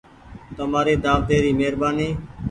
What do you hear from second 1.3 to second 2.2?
ري مهربآني۔